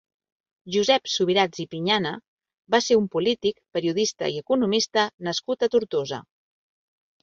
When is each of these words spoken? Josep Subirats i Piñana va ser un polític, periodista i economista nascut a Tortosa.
Josep 0.75 1.11
Subirats 1.15 1.61
i 1.65 1.65
Piñana 1.75 2.15
va 2.77 2.81
ser 2.87 2.99
un 3.03 3.07
polític, 3.19 3.61
periodista 3.79 4.35
i 4.37 4.43
economista 4.45 5.09
nascut 5.31 5.65
a 5.71 5.75
Tortosa. 5.75 6.27